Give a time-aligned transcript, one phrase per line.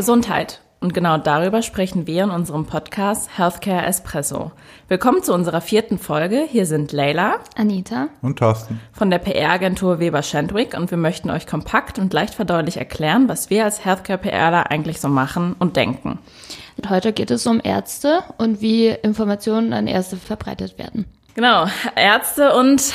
[0.00, 0.62] Gesundheit.
[0.80, 4.50] Und genau darüber sprechen wir in unserem Podcast Healthcare Espresso.
[4.88, 6.46] Willkommen zu unserer vierten Folge.
[6.50, 11.46] Hier sind Leila, Anita und Thorsten von der PR-Agentur Weber Schendwick und wir möchten euch
[11.46, 16.18] kompakt und leicht verdaulich erklären, was wir als Healthcare-PRler eigentlich so machen und denken.
[16.78, 21.04] Und heute geht es um Ärzte und wie Informationen an Ärzte verbreitet werden.
[21.34, 22.92] Genau, Ärzte und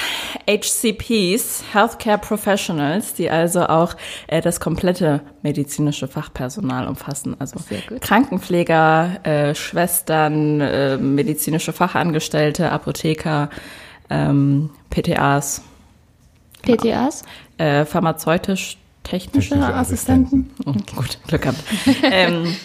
[0.47, 3.96] HCPs, Healthcare Professionals, die also auch
[4.27, 7.57] äh, das komplette medizinische Fachpersonal umfassen, also
[8.01, 13.50] Krankenpfleger, äh, Schwestern, äh, medizinische Fachangestellte, Apotheker,
[14.10, 15.61] ähm, PTAs.
[16.61, 17.24] PTAs?
[17.57, 20.52] Äh, pharmazeutisch-technische Assistenten.
[20.65, 20.91] Assistenten.
[20.93, 21.63] Oh, gut, Glück gehabt.
[22.04, 22.55] ähm,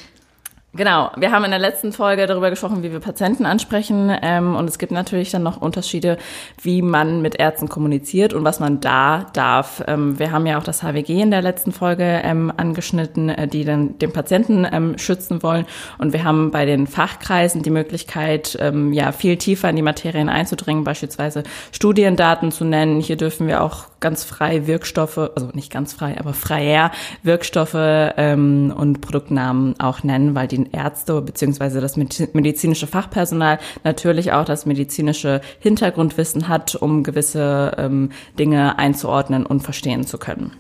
[0.72, 4.16] Genau, wir haben in der letzten Folge darüber gesprochen, wie wir Patienten ansprechen.
[4.22, 6.16] Ähm, und es gibt natürlich dann noch Unterschiede,
[6.62, 9.82] wie man mit Ärzten kommuniziert und was man da darf.
[9.88, 13.64] Ähm, wir haben ja auch das HWG in der letzten Folge ähm, angeschnitten, äh, die
[13.64, 15.66] dann den Patienten ähm, schützen wollen.
[15.98, 20.28] Und wir haben bei den Fachkreisen die Möglichkeit, ähm, ja, viel tiefer in die Materien
[20.28, 23.00] einzudringen, beispielsweise Studiendaten zu nennen.
[23.00, 26.90] Hier dürfen wir auch ganz frei Wirkstoffe, also nicht ganz frei, aber freier
[27.22, 34.44] Wirkstoffe ähm, und Produktnamen auch nennen, weil die Ärzte beziehungsweise das medizinische Fachpersonal natürlich auch
[34.44, 40.52] das medizinische Hintergrundwissen hat, um gewisse ähm, Dinge einzuordnen und verstehen zu können.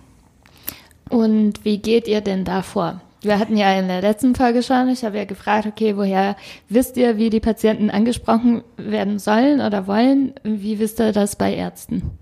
[1.08, 3.00] Und wie geht ihr denn da vor?
[3.22, 6.36] Wir hatten ja in der letzten Folge schon, ich habe ja gefragt, okay, woher
[6.70, 10.32] wisst ihr, wie die Patienten angesprochen werden sollen oder wollen?
[10.42, 12.18] Wie wisst ihr das bei Ärzten?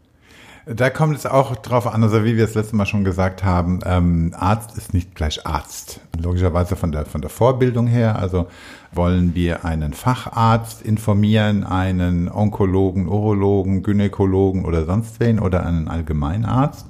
[0.70, 3.80] Da kommt es auch drauf an, also wie wir es letzte Mal schon gesagt haben,
[3.86, 6.00] ähm, Arzt ist nicht gleich Arzt.
[6.22, 8.48] Logischerweise von der, von der Vorbildung her, also
[8.92, 16.84] wollen wir einen Facharzt informieren, einen Onkologen, Urologen, Gynäkologen oder sonst wen oder einen Allgemeinarzt.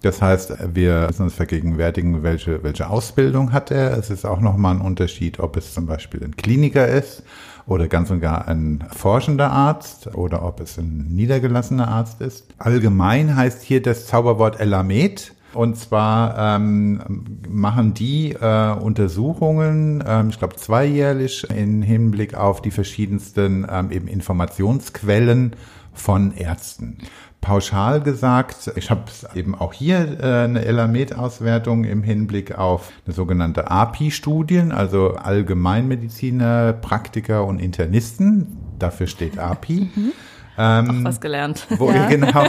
[0.00, 3.98] Das heißt, wir müssen uns vergegenwärtigen, welche, welche Ausbildung hat er.
[3.98, 7.22] Es ist auch nochmal ein Unterschied, ob es zum Beispiel ein Kliniker ist
[7.66, 12.46] oder ganz und gar ein forschender Arzt oder ob es ein niedergelassener Arzt ist.
[12.58, 15.34] Allgemein heißt hier das Zauberwort Elamed.
[15.52, 17.00] Und zwar ähm,
[17.48, 24.06] machen die äh, Untersuchungen, ähm, ich glaube zweijährlich, in Hinblick auf die verschiedensten ähm, eben
[24.06, 25.56] Informationsquellen
[25.92, 26.98] von Ärzten
[27.40, 33.70] pauschal gesagt, ich habe eben auch hier äh, eine Elamed-Auswertung im Hinblick auf eine sogenannte
[33.70, 38.58] API-Studien, also Allgemeinmediziner, Praktiker und Internisten.
[38.78, 39.90] Dafür steht API.
[39.94, 40.12] Mhm.
[40.58, 41.66] Ähm, Auch was gelernt.
[41.70, 42.06] Wo, ja.
[42.08, 42.44] genau,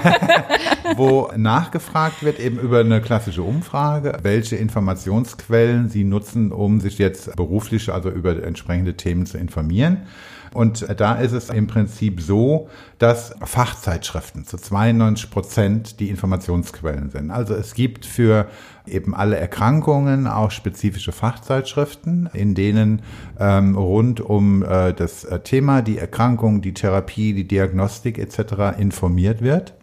[0.97, 7.35] wo nachgefragt wird, eben über eine klassische Umfrage, welche Informationsquellen Sie nutzen, um sich jetzt
[7.38, 10.08] beruflich, also über entsprechende Themen zu informieren.
[10.54, 12.68] Und da ist es im Prinzip so,
[13.00, 17.32] dass Fachzeitschriften zu 92 Prozent die Informationsquellen sind.
[17.32, 18.48] Also es gibt für
[18.86, 23.02] eben alle Erkrankungen auch spezifische Fachzeitschriften, in denen
[23.40, 28.78] ähm, rund um äh, das äh, Thema, die Erkrankung, die Therapie, die Diagnostik etc.
[28.78, 29.74] informiert wird.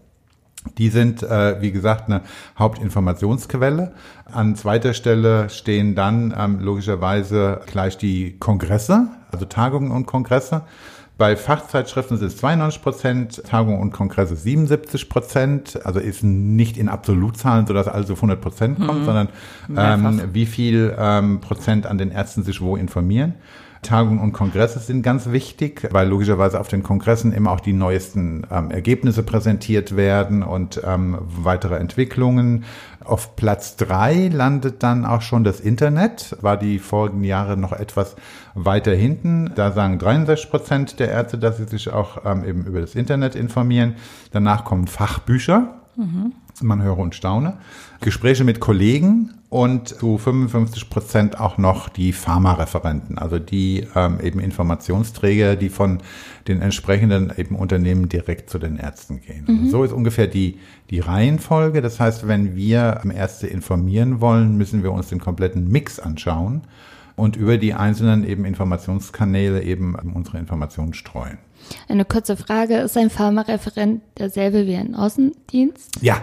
[0.77, 2.23] Die sind, äh, wie gesagt, eine
[2.59, 3.93] Hauptinformationsquelle.
[4.31, 10.63] An zweiter Stelle stehen dann ähm, logischerweise gleich die Kongresse, also Tagungen und Kongresse.
[11.19, 15.81] Bei Fachzeitschriften sind es 92 Prozent, Tagungen und Kongresse 77 Prozent.
[15.85, 19.05] Also ist nicht in Absolutzahlen, sodass alles auf 100 Prozent kommt, mhm.
[19.05, 19.29] sondern
[19.77, 23.35] ähm, wie viel ähm, Prozent an den Ärzten sich wo informieren.
[23.83, 28.47] Tagungen und Kongresse sind ganz wichtig, weil logischerweise auf den Kongressen immer auch die neuesten
[28.51, 32.65] ähm, Ergebnisse präsentiert werden und ähm, weitere Entwicklungen.
[33.05, 38.17] Auf Platz drei landet dann auch schon das Internet, war die folgenden Jahre noch etwas
[38.55, 39.53] weiter hinten.
[39.55, 43.35] Da sagen 63 Prozent der Ärzte, dass sie sich auch ähm, eben über das Internet
[43.35, 43.95] informieren.
[44.33, 45.75] Danach kommen Fachbücher.
[45.97, 46.33] Mhm.
[46.61, 47.59] Man höre und staune.
[48.01, 54.41] Gespräche mit Kollegen und zu 55 Prozent auch noch die Pharmareferenten, also die ähm, eben
[54.41, 55.99] Informationsträger, die von
[56.47, 59.45] den entsprechenden eben Unternehmen direkt zu den Ärzten gehen.
[59.47, 59.71] Mhm.
[59.71, 60.59] So ist ungefähr die,
[60.91, 61.81] die Reihenfolge.
[61.83, 66.63] Das heißt, wenn wir Ärzte informieren wollen, müssen wir uns den kompletten Mix anschauen
[67.17, 71.39] und über die einzelnen eben Informationskanäle eben unsere Informationen streuen.
[71.89, 76.01] Eine kurze Frage, ist ein Pharmareferent derselbe wie ein Außendienst?
[76.01, 76.23] Ja,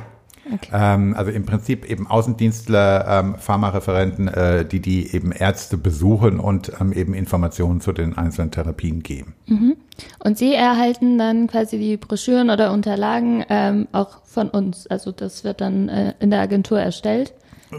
[0.54, 0.70] Okay.
[0.74, 6.72] Ähm, also im Prinzip eben Außendienstler, ähm, Pharmareferenten, äh, die die eben Ärzte besuchen und
[6.80, 9.34] ähm, eben Informationen zu den einzelnen Therapien geben.
[9.48, 9.76] Mhm.
[10.20, 14.88] Und Sie erhalten dann quasi die Broschüren oder Unterlagen ähm, auch von uns.
[14.88, 17.34] Also das wird dann äh, in der Agentur erstellt.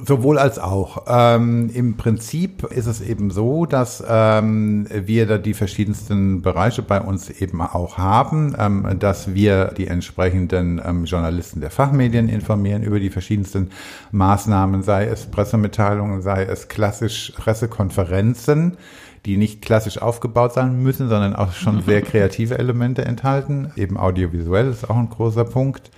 [0.04, 1.04] Sowohl als auch.
[1.08, 7.00] Ähm, Im Prinzip ist es eben so, dass ähm, wir da die verschiedensten Bereiche bei
[7.00, 13.00] uns eben auch haben, ähm, dass wir die entsprechenden ähm, Journalisten der Fachmedien informieren über
[13.00, 13.70] die verschiedensten
[14.12, 18.76] Maßnahmen, sei es Pressemitteilungen, sei es klassisch Pressekonferenzen
[19.24, 23.72] die nicht klassisch aufgebaut sein müssen, sondern auch schon sehr kreative Elemente enthalten.
[23.74, 25.90] Eben audiovisuell ist auch ein großer Punkt.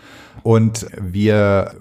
[0.42, 1.72] Und wir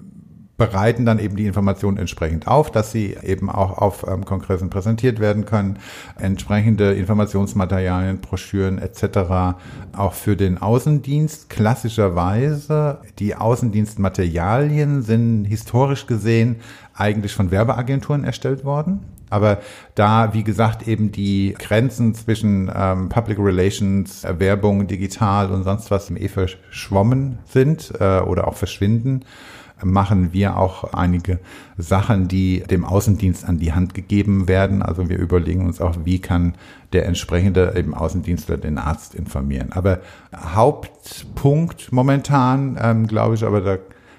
[0.58, 5.20] bereiten dann eben die Informationen entsprechend auf, dass sie eben auch auf ähm, Kongressen präsentiert
[5.20, 5.78] werden können,
[6.18, 9.56] entsprechende Informationsmaterialien, Broschüren etc.
[9.96, 11.48] auch für den Außendienst.
[11.48, 16.56] Klassischerweise die Außendienstmaterialien sind historisch gesehen
[16.92, 19.00] eigentlich von Werbeagenturen erstellt worden.
[19.30, 19.58] Aber
[19.94, 26.10] da, wie gesagt, eben die Grenzen zwischen ähm, Public Relations, Werbung, digital und sonst was
[26.10, 29.24] eh verschwommen sind äh, oder auch verschwinden,
[29.84, 31.38] machen wir auch einige
[31.76, 34.82] Sachen, die dem Außendienst an die Hand gegeben werden.
[34.82, 36.54] Also wir überlegen uns auch, wie kann
[36.92, 39.72] der entsprechende eben Außendienstler den Arzt informieren.
[39.72, 40.00] Aber
[40.34, 43.78] Hauptpunkt momentan, ähm, glaube ich, aber da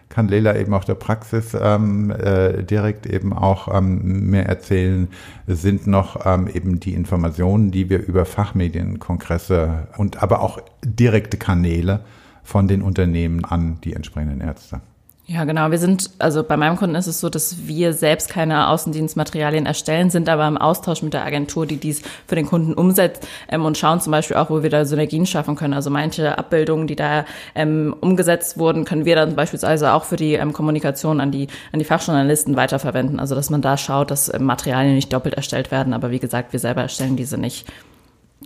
[0.09, 5.07] kann Leila eben auch der Praxis ähm, äh, direkt eben auch ähm, mehr erzählen,
[5.47, 12.01] sind noch ähm, eben die Informationen, die wir über Fachmedienkongresse und aber auch direkte Kanäle
[12.43, 14.81] von den Unternehmen an die entsprechenden Ärzte.
[15.31, 15.69] Ja, genau.
[15.69, 20.09] Wir sind, also bei meinem Kunden ist es so, dass wir selbst keine Außendienstmaterialien erstellen,
[20.09, 23.77] sind aber im Austausch mit der Agentur, die dies für den Kunden umsetzt ähm, und
[23.77, 25.75] schauen zum Beispiel auch, wo wir da Synergien schaffen können.
[25.75, 30.33] Also manche Abbildungen, die da ähm, umgesetzt wurden, können wir dann beispielsweise auch für die
[30.33, 33.19] ähm, Kommunikation an die, an die Fachjournalisten weiterverwenden.
[33.19, 35.93] Also dass man da schaut, dass ähm, Materialien nicht doppelt erstellt werden.
[35.93, 37.67] Aber wie gesagt, wir selber erstellen diese nicht.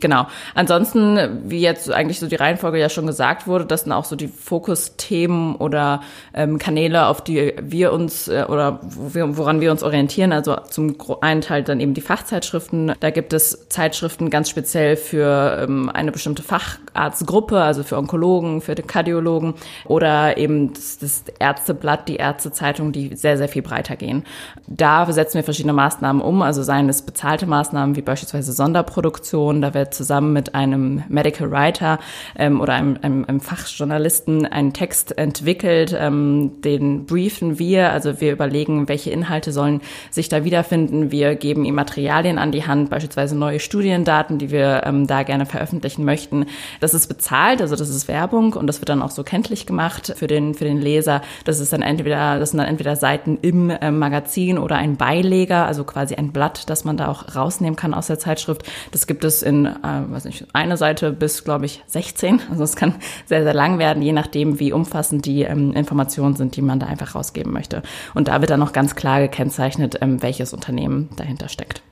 [0.04, 0.28] Genau.
[0.54, 4.18] Ansonsten, wie jetzt eigentlich so die Reihenfolge ja schon gesagt wurde, das sind auch so
[4.18, 6.02] die Fokusthemen oder
[6.34, 10.34] ähm, Kanäle, auf die wir uns äh, oder woran wir uns orientieren.
[10.34, 12.92] Also zum einen Teil dann eben die Fachzeitschriften.
[13.00, 18.76] Da gibt es Zeitschriften ganz speziell für ähm, eine bestimmte Facharztgruppe, also für Onkologen, für
[18.76, 19.54] Kardiologen
[19.86, 24.26] oder eben das, das Ärzteblatt, die Ärztezeitung, die sehr, sehr viel breiter gehen.
[24.68, 29.74] Da setzen wir verschiedene Maßnahmen um, also seien es bezahlte Maßnahmen wie beispielsweise Sonderproduktion, da
[29.74, 32.00] wird zusammen mit einem Medical Writer
[32.36, 35.96] ähm, oder einem, einem, einem Fachjournalisten einen Text entwickelt.
[35.98, 39.82] Ähm, den briefen wir, also wir überlegen, welche Inhalte sollen
[40.12, 41.12] sich da wiederfinden.
[41.12, 45.46] Wir geben ihm Materialien an die Hand, beispielsweise neue Studiendaten, die wir ähm, da gerne
[45.46, 46.46] veröffentlichen möchten.
[46.80, 50.14] Das ist bezahlt, also das ist Werbung und das wird dann auch so kenntlich gemacht
[50.16, 51.22] für den, für den Leser.
[51.46, 55.66] Das ist dann entweder, das sind dann entweder Seiten im äh, Magazin oder ein Beileger,
[55.66, 58.64] also quasi ein Blatt, das man da auch rausnehmen kann aus der Zeitschrift.
[58.92, 62.42] Das gibt es in äh, weiß nicht, eine Seite bis, glaube ich, 16.
[62.50, 62.96] Also es kann
[63.26, 66.88] sehr, sehr lang werden, je nachdem, wie umfassend die ähm, Informationen sind, die man da
[66.88, 67.84] einfach rausgeben möchte.
[68.14, 71.84] Und da wird dann noch ganz klar gekennzeichnet, ähm, welches Unternehmen dahinter steckt.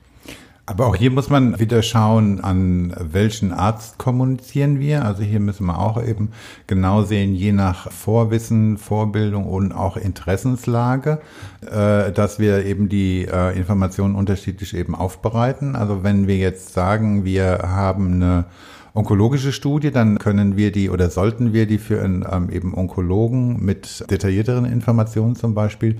[0.64, 5.04] Aber auch hier muss man wieder schauen, an welchen Arzt kommunizieren wir.
[5.04, 6.30] Also hier müssen wir auch eben
[6.68, 11.20] genau sehen, je nach Vorwissen, Vorbildung und auch Interessenslage,
[11.62, 15.74] äh, dass wir eben die äh, Informationen unterschiedlich eben aufbereiten.
[15.74, 18.44] Also wenn wir jetzt sagen, wir haben eine
[18.94, 23.64] onkologische Studie, dann können wir die oder sollten wir die für einen ähm, eben Onkologen
[23.64, 25.98] mit detaillierteren Informationen zum Beispiel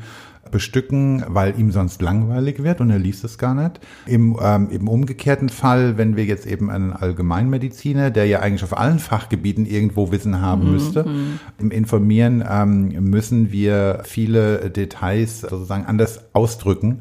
[0.50, 3.80] bestücken, weil ihm sonst langweilig wird und er liest es gar nicht.
[4.06, 8.76] Im, ähm, Im umgekehrten Fall, wenn wir jetzt eben einen Allgemeinmediziner, der ja eigentlich auf
[8.76, 10.72] allen Fachgebieten irgendwo Wissen haben mhm.
[10.72, 11.06] müsste,
[11.58, 17.00] im Informieren ähm, müssen wir viele Details sozusagen anders ausdrücken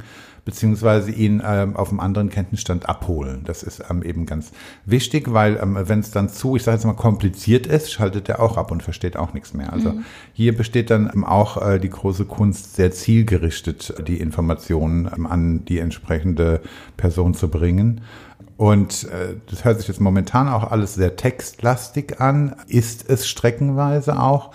[0.52, 3.44] beziehungsweise ihn ähm, auf einem anderen Kenntnisstand abholen.
[3.46, 4.52] Das ist ähm, eben ganz
[4.86, 8.42] wichtig, weil ähm, wenn es dann zu, ich sage jetzt mal, kompliziert ist, schaltet er
[8.42, 9.72] auch ab und versteht auch nichts mehr.
[9.72, 10.06] Also mhm.
[10.34, 15.64] hier besteht dann ähm, auch äh, die große Kunst, sehr zielgerichtet die Informationen ähm, an
[15.64, 16.60] die entsprechende
[16.98, 18.02] Person zu bringen.
[18.58, 24.20] Und äh, das hört sich jetzt momentan auch alles sehr textlastig an, ist es streckenweise
[24.20, 24.52] auch.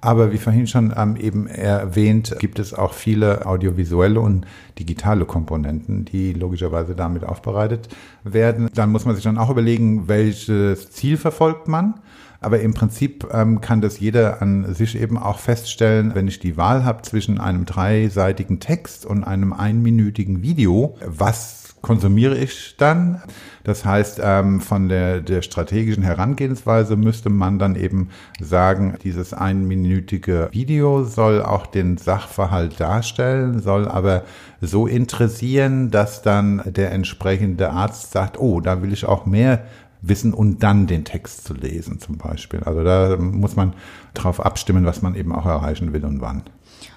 [0.00, 4.46] Aber wie vorhin schon ähm, eben erwähnt, gibt es auch viele audiovisuelle und
[4.78, 7.88] digitale Komponenten, die logischerweise damit aufbereitet
[8.22, 8.68] werden.
[8.74, 11.94] Dann muss man sich dann auch überlegen, welches Ziel verfolgt man.
[12.40, 16.56] Aber im Prinzip ähm, kann das jeder an sich eben auch feststellen, wenn ich die
[16.56, 23.22] Wahl habe zwischen einem dreiseitigen Text und einem einminütigen Video, was konsumiere ich dann.
[23.64, 28.08] Das heißt, ähm, von der, der strategischen Herangehensweise müsste man dann eben
[28.40, 34.22] sagen, dieses einminütige Video soll auch den Sachverhalt darstellen, soll aber
[34.60, 39.64] so interessieren, dass dann der entsprechende Arzt sagt, oh, da will ich auch mehr
[40.00, 42.60] wissen und dann den Text zu lesen zum Beispiel.
[42.60, 43.74] Also da muss man
[44.14, 46.42] darauf abstimmen, was man eben auch erreichen will und wann.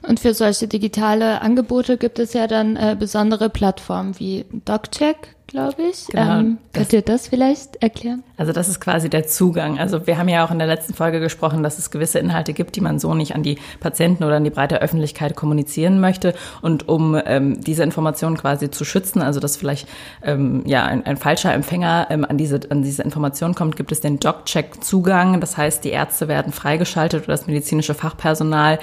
[0.08, 5.84] Und für solche digitale Angebote gibt es ja dann äh, besondere Plattformen wie DocCheck, glaube
[5.84, 6.08] ich.
[6.08, 8.24] Genau, ähm, könnt ihr das vielleicht erklären?
[8.36, 9.78] Also das ist quasi der Zugang.
[9.78, 12.76] Also wir haben ja auch in der letzten Folge gesprochen, dass es gewisse Inhalte gibt,
[12.76, 16.34] die man so nicht an die Patienten oder an die breite Öffentlichkeit kommunizieren möchte.
[16.62, 19.88] Und um ähm, diese Informationen quasi zu schützen, also dass vielleicht
[20.24, 24.00] ähm, ja ein, ein falscher Empfänger ähm, an diese an diese Informationen kommt, gibt es
[24.00, 25.42] den DocCheck-Zugang.
[25.42, 28.80] Das heißt, die Ärzte werden freigeschaltet oder das medizinische Fachpersonal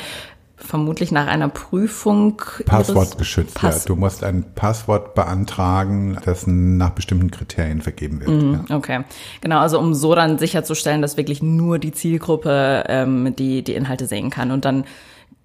[0.59, 2.43] vermutlich nach einer Prüfung.
[2.67, 3.89] Passwort geschützt, Pass ja.
[3.89, 8.31] Du musst ein Passwort beantragen, das nach bestimmten Kriterien vergeben wird.
[8.31, 8.77] Mm, ja.
[8.77, 9.05] Okay,
[9.41, 9.61] genau.
[9.61, 14.31] Also um so dann sicherzustellen, dass wirklich nur die Zielgruppe ähm, die die Inhalte sehen
[14.31, 14.85] kann und dann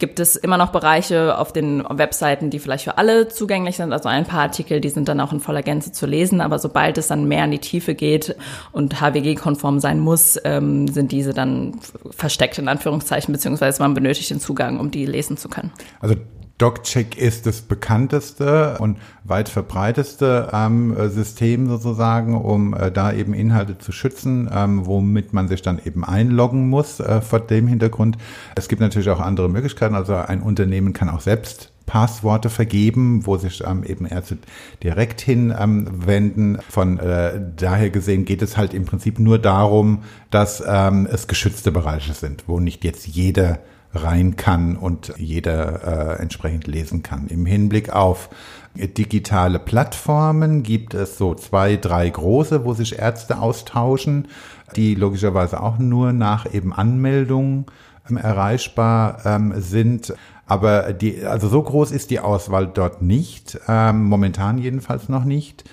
[0.03, 3.93] gibt es immer noch Bereiche auf den Webseiten, die vielleicht für alle zugänglich sind.
[3.93, 6.41] Also ein paar Artikel, die sind dann auch in voller Gänze zu lesen.
[6.41, 8.36] Aber sobald es dann mehr in die Tiefe geht
[8.74, 11.79] und HWG-konform sein muss, ähm, sind diese dann
[12.12, 15.72] versteckt in Anführungszeichen, beziehungsweise man benötigt den Zugang, um die lesen zu können.
[16.01, 16.15] Also
[16.60, 23.77] DocCheck ist das bekannteste und weit verbreiteste ähm, System sozusagen, um äh, da eben Inhalte
[23.77, 28.17] zu schützen, ähm, womit man sich dann eben einloggen muss äh, vor dem Hintergrund.
[28.55, 29.95] Es gibt natürlich auch andere Möglichkeiten.
[29.95, 34.38] Also ein Unternehmen kann auch selbst Passworte vergeben, wo sich ähm, eben Ärzte
[34.81, 36.55] direkt hinwenden.
[36.55, 41.27] Ähm, Von äh, daher gesehen geht es halt im Prinzip nur darum, dass ähm, es
[41.27, 43.60] geschützte Bereiche sind, wo nicht jetzt jeder
[43.94, 47.28] rein kann und jeder äh, entsprechend lesen kann.
[47.28, 48.30] Im Hinblick auf
[48.76, 54.28] digitale Plattformen gibt es so zwei, drei große, wo sich Ärzte austauschen,
[54.76, 57.66] die logischerweise auch nur nach eben Anmeldung
[58.10, 60.14] ähm, erreichbar ähm, sind.
[60.46, 65.64] Aber die, also so groß ist die Auswahl dort nicht, ähm, momentan jedenfalls noch nicht.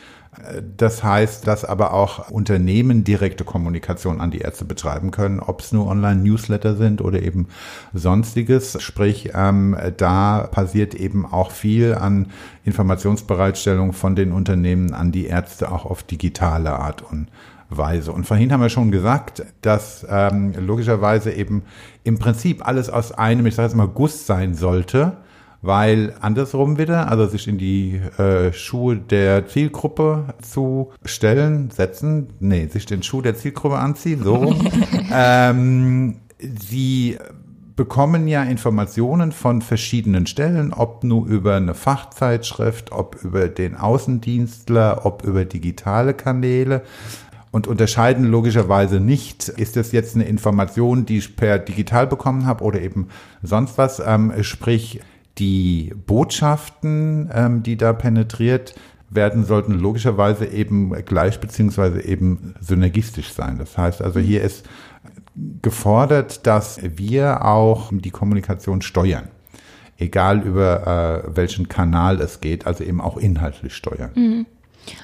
[0.76, 5.72] Das heißt, dass aber auch Unternehmen direkte Kommunikation an die Ärzte betreiben können, ob es
[5.72, 7.48] nur Online-Newsletter sind oder eben
[7.92, 8.80] sonstiges.
[8.80, 12.28] Sprich, ähm, da passiert eben auch viel an
[12.64, 17.26] Informationsbereitstellung von den Unternehmen an die Ärzte auch auf digitale Art und
[17.68, 18.12] Weise.
[18.12, 21.64] Und vorhin haben wir schon gesagt, dass ähm, logischerweise eben
[22.04, 25.16] im Prinzip alles aus einem, ich sage jetzt mal, Guss sein sollte
[25.62, 32.66] weil andersrum wieder, also sich in die äh, Schuhe der Zielgruppe zu stellen, setzen, nee,
[32.66, 34.68] sich den Schuh der Zielgruppe anziehen, so rum.
[35.12, 37.18] ähm, sie
[37.76, 45.04] bekommen ja Informationen von verschiedenen Stellen, ob nur über eine Fachzeitschrift, ob über den Außendienstler,
[45.04, 46.82] ob über digitale Kanäle
[47.50, 52.64] und unterscheiden logischerweise nicht, ist das jetzt eine Information, die ich per digital bekommen habe
[52.64, 53.08] oder eben
[53.42, 54.00] sonst was.
[54.04, 55.00] Ähm, sprich,
[55.40, 58.74] die Botschaften, ähm, die da penetriert
[59.08, 63.58] werden, sollten logischerweise eben gleich beziehungsweise eben synergistisch sein.
[63.58, 64.68] Das heißt also, hier ist
[65.62, 69.28] gefordert, dass wir auch die Kommunikation steuern.
[69.98, 74.10] Egal über äh, welchen Kanal es geht, also eben auch inhaltlich steuern.
[74.14, 74.46] Mhm.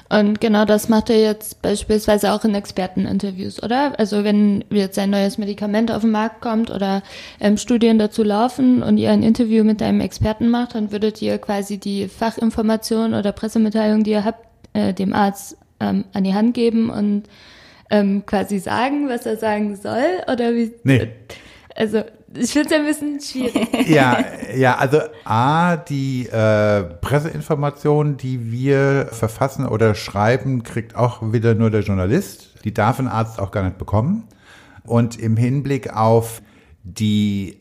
[0.09, 3.97] Und genau das macht er jetzt beispielsweise auch in Experteninterviews, oder?
[3.99, 7.03] Also wenn jetzt ein neues Medikament auf den Markt kommt oder
[7.39, 11.37] ähm, Studien dazu laufen und ihr ein Interview mit einem Experten macht, dann würdet ihr
[11.37, 16.53] quasi die Fachinformation oder Pressemitteilung, die ihr habt, äh, dem Arzt ähm, an die Hand
[16.53, 17.23] geben und
[17.89, 20.21] ähm, quasi sagen, was er sagen soll?
[20.31, 20.73] Oder wie?
[20.83, 21.09] Nee.
[21.75, 22.03] Also
[22.33, 23.67] ich finde es ein bisschen schwierig.
[23.87, 24.23] Ja,
[24.55, 31.69] ja, also A, die äh, Presseinformation, die wir verfassen oder schreiben, kriegt auch wieder nur
[31.69, 32.55] der Journalist.
[32.65, 34.27] Die darf ein Arzt auch gar nicht bekommen.
[34.83, 36.41] Und im Hinblick auf
[36.83, 37.57] die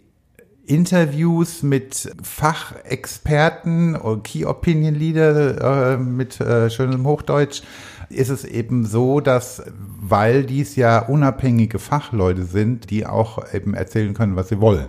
[0.67, 7.63] Interviews mit Fachexperten Key Opinion Leader äh, mit äh, schönem Hochdeutsch,
[8.09, 9.63] ist es eben so, dass,
[10.01, 14.89] weil dies ja unabhängige Fachleute sind, die auch eben erzählen können, was sie wollen.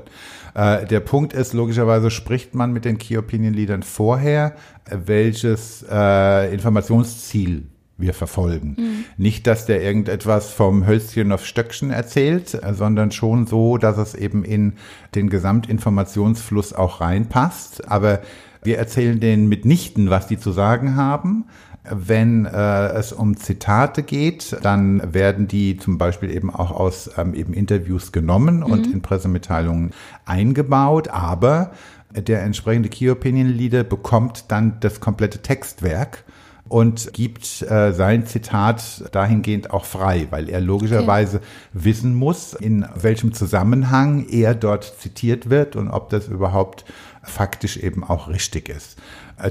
[0.54, 4.56] Äh, der Punkt ist, logischerweise spricht man mit den Key Opinion Leadern vorher,
[4.90, 8.76] welches äh, Informationsziel wir verfolgen.
[8.78, 9.06] Mhm.
[9.18, 14.44] Nicht, dass der irgendetwas vom Hölzchen auf Stöckchen erzählt, sondern schon so, dass es eben
[14.44, 14.74] in
[15.16, 17.90] den Gesamtinformationsfluss auch reinpasst.
[17.90, 18.22] Aber
[18.64, 21.46] wir erzählen denen mitnichten, was die zu sagen haben,
[21.91, 27.34] wenn äh, es um Zitate geht, dann werden die zum Beispiel eben auch aus ähm,
[27.34, 28.63] eben Interviews genommen mhm.
[28.63, 29.91] und in Pressemitteilungen
[30.25, 31.72] eingebaut, aber
[32.15, 36.24] der entsprechende Key Opinion Leader bekommt dann das komplette Textwerk
[36.70, 41.46] und gibt äh, sein Zitat dahingehend auch frei, weil er logischerweise okay.
[41.74, 46.86] wissen muss, in welchem Zusammenhang er dort zitiert wird und ob das überhaupt
[47.24, 48.98] faktisch eben auch richtig ist.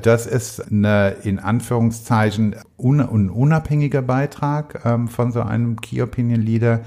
[0.02, 6.40] Das ist eine, in Anführungszeichen, un, ein unabhängiger Beitrag ähm, von so einem Key Opinion
[6.40, 6.80] Leader.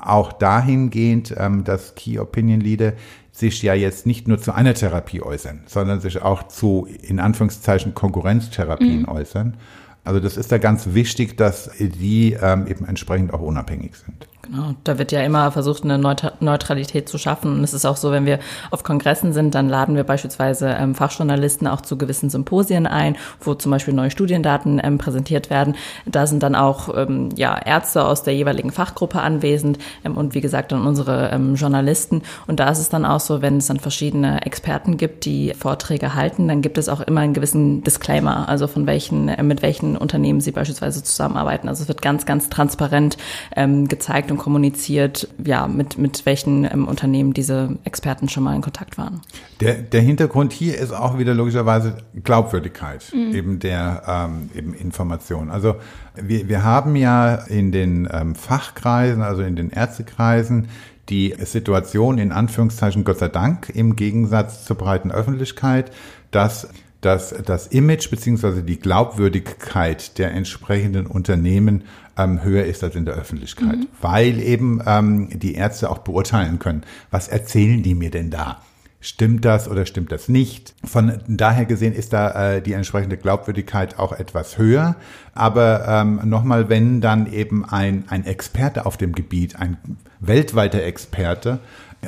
[0.00, 2.92] Auch dahingehend, ähm, dass Key Opinion Leader
[3.32, 7.94] sich ja jetzt nicht nur zu einer Therapie äußern, sondern sich auch zu, in Anführungszeichen,
[7.94, 9.08] Konkurrenztherapien mhm.
[9.08, 9.56] äußern.
[10.04, 14.28] Also das ist da ganz wichtig, dass die ähm, eben entsprechend auch unabhängig sind.
[14.44, 17.58] Genau, da wird ja immer versucht, eine Neutralität zu schaffen.
[17.58, 20.94] Und es ist auch so, wenn wir auf Kongressen sind, dann laden wir beispielsweise ähm,
[20.94, 25.76] Fachjournalisten auch zu gewissen Symposien ein, wo zum Beispiel neue Studiendaten ähm, präsentiert werden.
[26.04, 30.42] Da sind dann auch ähm, ja, Ärzte aus der jeweiligen Fachgruppe anwesend ähm, und wie
[30.42, 32.22] gesagt dann unsere ähm, Journalisten.
[32.46, 36.14] Und da ist es dann auch so, wenn es dann verschiedene Experten gibt, die Vorträge
[36.14, 39.93] halten, dann gibt es auch immer einen gewissen Disclaimer, also von welchen, äh, mit welchen
[39.96, 41.68] Unternehmen sie beispielsweise zusammenarbeiten.
[41.68, 43.16] Also es wird ganz, ganz transparent
[43.56, 48.62] ähm, gezeigt und kommuniziert, ja, mit, mit welchen ähm, Unternehmen diese Experten schon mal in
[48.62, 49.20] Kontakt waren.
[49.60, 53.34] Der, der Hintergrund hier ist auch wieder logischerweise Glaubwürdigkeit mhm.
[53.34, 55.50] eben der ähm, eben Information.
[55.50, 55.76] Also
[56.14, 60.68] wir, wir haben ja in den ähm, Fachkreisen, also in den Ärztekreisen,
[61.08, 65.92] die Situation in Anführungszeichen Gott sei Dank im Gegensatz zur breiten Öffentlichkeit,
[66.30, 66.68] dass
[67.04, 71.84] dass das Image beziehungsweise die Glaubwürdigkeit der entsprechenden Unternehmen
[72.16, 73.88] ähm, höher ist als in der Öffentlichkeit, mhm.
[74.00, 78.62] weil eben ähm, die Ärzte auch beurteilen können, was erzählen die mir denn da?
[79.00, 80.74] Stimmt das oder stimmt das nicht?
[80.82, 84.96] Von daher gesehen ist da äh, die entsprechende Glaubwürdigkeit auch etwas höher.
[85.34, 89.76] Aber ähm, nochmal, wenn dann eben ein, ein Experte auf dem Gebiet, ein
[90.20, 91.58] weltweiter Experte,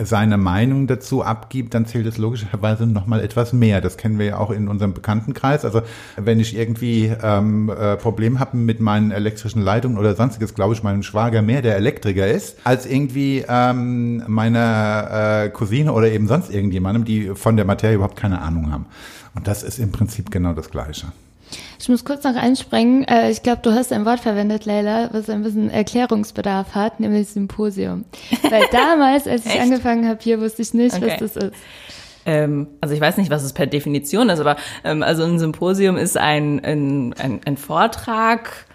[0.04, 3.80] seine Meinung dazu abgibt, dann zählt es logischerweise nochmal etwas mehr.
[3.80, 5.64] Das kennen wir ja auch in unserem Bekanntenkreis.
[5.64, 5.82] Also
[6.16, 10.82] wenn ich irgendwie ähm, äh, Probleme habe mit meinen elektrischen Leitungen oder sonstiges, glaube ich,
[10.82, 16.50] mein Schwager mehr der Elektriker ist, als irgendwie ähm, meiner äh, Cousine oder eben sonst
[16.50, 18.86] irgendjemandem, die von der Materie überhaupt keine Ahnung haben.
[19.34, 21.06] Und das ist im Prinzip genau das Gleiche.
[21.78, 23.04] Ich muss kurz noch einspringen.
[23.04, 27.28] Äh, ich glaube, du hast ein Wort verwendet, Leila, was ein bisschen Erklärungsbedarf hat, nämlich
[27.28, 28.04] Symposium.
[28.42, 31.18] Weil damals, als ich angefangen habe hier, wusste ich nicht, okay.
[31.20, 31.56] was das ist.
[32.24, 35.96] Ähm, also ich weiß nicht, was es per Definition ist, aber ähm, also ein Symposium
[35.96, 38.66] ist ein, ein, ein, ein Vortrag.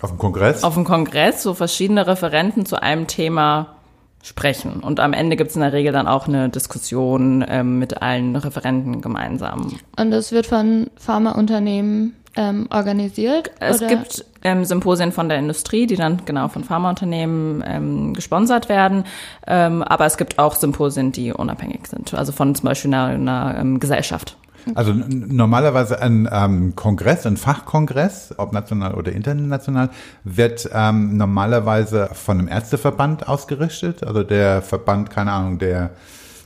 [0.00, 0.64] Auf dem Kongress?
[0.64, 3.76] Auf dem Kongress, wo verschiedene Referenten zu einem Thema
[4.22, 4.80] sprechen.
[4.80, 8.36] Und am Ende gibt es in der Regel dann auch eine Diskussion ähm, mit allen
[8.36, 9.76] Referenten gemeinsam.
[9.98, 13.50] Und das wird von Pharmaunternehmen ähm, organisiert?
[13.60, 13.88] Es oder?
[13.88, 19.04] gibt ähm, Symposien von der Industrie, die dann genau von Pharmaunternehmen ähm, gesponsert werden.
[19.46, 23.58] Ähm, aber es gibt auch Symposien, die unabhängig sind, also von zum Beispiel einer, einer
[23.58, 24.36] ähm, Gesellschaft.
[24.74, 29.90] Also normalerweise ein ähm, Kongress, ein Fachkongress, ob national oder international,
[30.24, 34.04] wird ähm, normalerweise von einem Ärzteverband ausgerichtet.
[34.04, 35.90] Also der Verband, keine Ahnung, der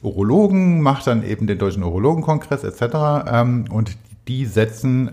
[0.03, 3.29] Urologen macht dann eben den Deutschen Urologenkongress etc.
[3.31, 3.97] Ähm, und
[4.29, 5.13] die setzen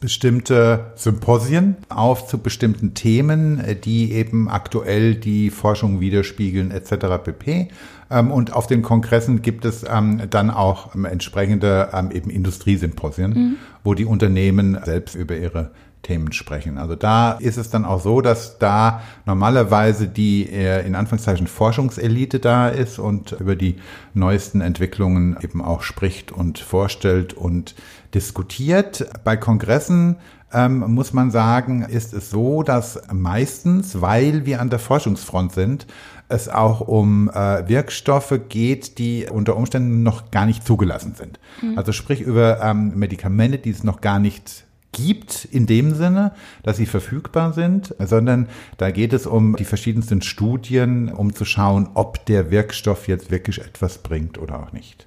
[0.00, 7.24] bestimmte Symposien auf zu bestimmten Themen, die eben aktuell die Forschung widerspiegeln etc.
[7.24, 7.68] pp.
[8.10, 13.56] Ähm, und auf den Kongressen gibt es ähm, dann auch ähm, entsprechende eben Industriesymposien, mhm.
[13.82, 15.70] wo die Unternehmen selbst über ihre
[16.04, 16.78] Themen sprechen.
[16.78, 22.38] Also da ist es dann auch so, dass da normalerweise die äh, in Anführungszeichen Forschungselite
[22.38, 23.76] da ist und über die
[24.12, 27.74] neuesten Entwicklungen eben auch spricht und vorstellt und
[28.14, 29.06] diskutiert.
[29.24, 30.16] Bei Kongressen
[30.52, 35.86] ähm, muss man sagen, ist es so, dass meistens, weil wir an der Forschungsfront sind,
[36.28, 41.38] es auch um äh, Wirkstoffe geht, die unter Umständen noch gar nicht zugelassen sind.
[41.62, 41.78] Mhm.
[41.78, 46.32] Also sprich über ähm, Medikamente, die es noch gar nicht gibt in dem Sinne,
[46.62, 51.88] dass sie verfügbar sind, sondern da geht es um die verschiedensten Studien, um zu schauen,
[51.94, 55.06] ob der Wirkstoff jetzt wirklich etwas bringt oder auch nicht.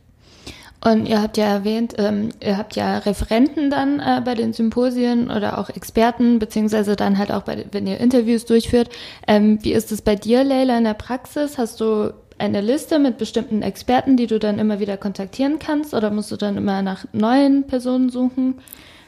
[0.79, 5.31] Und ihr habt ja erwähnt, ähm, ihr habt ja Referenten dann äh, bei den Symposien
[5.31, 8.89] oder auch Experten, beziehungsweise dann halt auch, bei, wenn ihr Interviews durchführt.
[9.27, 11.57] Ähm, wie ist es bei dir, Leila, in der Praxis?
[11.57, 16.11] Hast du eine Liste mit bestimmten Experten, die du dann immer wieder kontaktieren kannst oder
[16.11, 18.55] musst du dann immer nach neuen Personen suchen?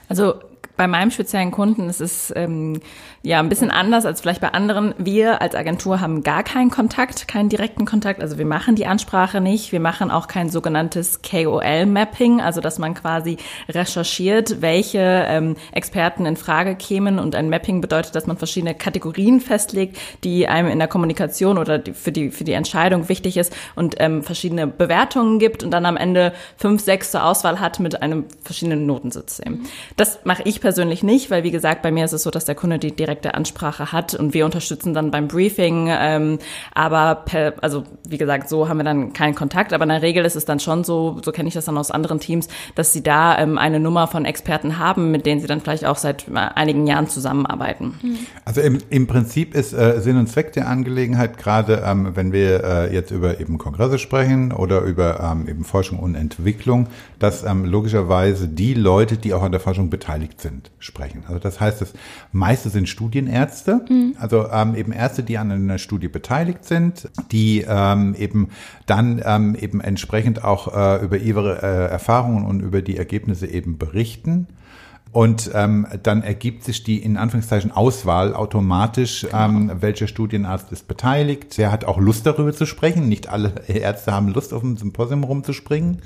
[0.08, 0.36] Also
[0.79, 2.79] bei meinem speziellen Kunden ist es ähm,
[3.21, 4.95] ja ein bisschen anders als vielleicht bei anderen.
[4.97, 8.21] Wir als Agentur haben gar keinen Kontakt, keinen direkten Kontakt.
[8.21, 9.73] Also wir machen die Ansprache nicht.
[9.73, 13.35] Wir machen auch kein sogenanntes KOL-Mapping, also dass man quasi
[13.67, 17.19] recherchiert, welche ähm, Experten in Frage kämen.
[17.19, 21.77] Und ein Mapping bedeutet, dass man verschiedene Kategorien festlegt, die einem in der Kommunikation oder
[21.77, 25.85] die, für die für die Entscheidung wichtig ist und ähm, verschiedene Bewertungen gibt und dann
[25.85, 29.65] am Ende fünf, sechs zur Auswahl hat mit einem verschiedenen Notensystem.
[29.97, 32.45] Das mache ich persönlich persönlich nicht, weil wie gesagt, bei mir ist es so, dass
[32.45, 35.88] der Kunde die direkte Ansprache hat und wir unterstützen dann beim Briefing.
[35.89, 36.38] Ähm,
[36.75, 39.73] aber per, also wie gesagt, so haben wir dann keinen Kontakt.
[39.73, 41.89] Aber in der Regel ist es dann schon so, so kenne ich das dann aus
[41.89, 45.60] anderen Teams, dass sie da ähm, eine Nummer von Experten haben, mit denen sie dann
[45.60, 47.95] vielleicht auch seit einigen Jahren zusammenarbeiten.
[48.45, 52.63] Also im, im Prinzip ist äh, Sinn und Zweck der Angelegenheit gerade, ähm, wenn wir
[52.63, 57.65] äh, jetzt über eben Kongresse sprechen oder über ähm, eben Forschung und Entwicklung, dass ähm,
[57.65, 61.24] logischerweise die Leute, die auch an der Forschung beteiligt sind, sprechen.
[61.28, 61.93] Also das heißt, das
[62.32, 64.15] meiste sind Studienärzte, mhm.
[64.19, 68.50] also ähm, eben Ärzte, die an einer Studie beteiligt sind, die ähm, eben
[68.86, 73.78] dann ähm, eben entsprechend auch äh, über ihre äh, Erfahrungen und über die Ergebnisse eben
[73.78, 74.48] berichten.
[75.12, 81.58] Und ähm, dann ergibt sich die in Anführungszeichen Auswahl automatisch, ähm, welcher Studienarzt ist beteiligt.
[81.58, 83.10] Der hat auch Lust darüber zu sprechen.
[83.10, 86.04] Nicht alle Ärzte haben Lust, auf dem Symposium rumzuspringen.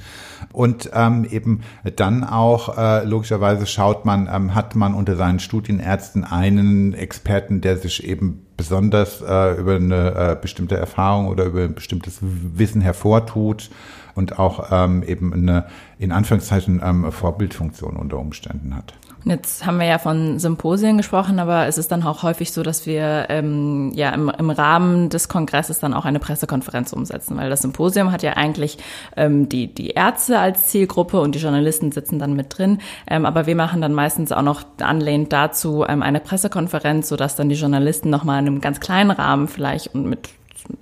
[0.53, 1.61] Und ähm, eben
[1.97, 7.77] dann auch äh, logischerweise schaut man, ähm, hat man unter seinen Studienärzten einen Experten, der
[7.77, 13.69] sich eben besonders äh, über eine äh, bestimmte Erfahrung oder über ein bestimmtes Wissen hervortut
[14.15, 15.65] und auch ähm, eben eine
[15.97, 18.93] in Anführungszeichen ähm, Vorbildfunktion unter Umständen hat.
[19.25, 22.85] Jetzt haben wir ja von Symposien gesprochen, aber es ist dann auch häufig so, dass
[22.85, 27.61] wir ähm, ja im, im Rahmen des Kongresses dann auch eine Pressekonferenz umsetzen, weil das
[27.61, 28.77] Symposium hat ja eigentlich
[29.15, 32.79] ähm, die, die Ärzte als Zielgruppe und die Journalisten sitzen dann mit drin.
[33.07, 37.47] Ähm, aber wir machen dann meistens auch noch anlehnt dazu ähm, eine Pressekonferenz, sodass dann
[37.47, 40.27] die Journalisten nochmal in einem ganz kleinen Rahmen vielleicht und mit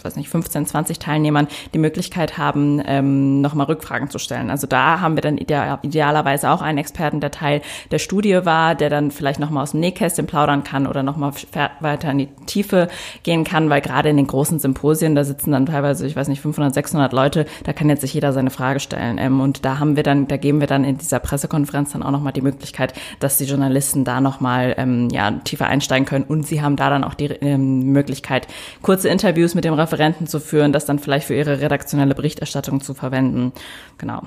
[0.03, 4.49] weiß nicht, 15, 20 Teilnehmern die Möglichkeit haben, ähm, nochmal Rückfragen zu stellen.
[4.49, 8.75] Also da haben wir dann ideal, idealerweise auch einen Experten, der Teil der Studie war,
[8.75, 11.33] der dann vielleicht nochmal aus dem Nähkästchen plaudern kann oder nochmal
[11.79, 12.87] weiter in die Tiefe
[13.23, 16.41] gehen kann, weil gerade in den großen Symposien, da sitzen dann teilweise, ich weiß nicht,
[16.41, 19.17] 500, 600 Leute, da kann jetzt sich jeder seine Frage stellen.
[19.17, 22.11] Ähm, und da haben wir dann, da geben wir dann in dieser Pressekonferenz dann auch
[22.11, 26.61] nochmal die Möglichkeit, dass die Journalisten da nochmal ähm, ja, tiefer einsteigen können und sie
[26.61, 28.47] haben da dann auch die ähm, Möglichkeit,
[28.81, 32.81] kurze Interviews mit dem dem Referenten zu führen, das dann vielleicht für ihre redaktionelle Berichterstattung
[32.81, 33.53] zu verwenden.
[33.97, 34.23] Genau.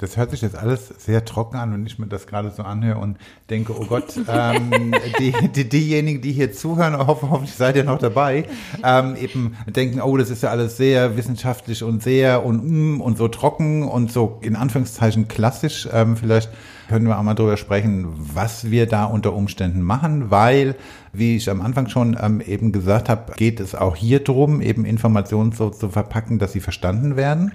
[0.00, 2.98] Das hört sich jetzt alles sehr trocken an, wenn ich mir das gerade so anhöre
[2.98, 3.18] und
[3.50, 7.98] denke, oh Gott, ähm, die, die, diejenigen, die hier zuhören, hoffen, hoffentlich seid ihr noch
[7.98, 8.46] dabei,
[8.82, 13.18] ähm, eben denken, oh, das ist ja alles sehr wissenschaftlich und sehr und mm, und
[13.18, 15.86] so trocken und so in Anführungszeichen klassisch.
[15.92, 16.48] Ähm, vielleicht
[16.88, 20.74] können wir auch mal drüber sprechen, was wir da unter Umständen machen, weil,
[21.12, 24.84] wie ich am Anfang schon ähm, eben gesagt habe, geht es auch hier drum, eben
[24.84, 27.52] Informationen so zu verpacken, dass sie verstanden werden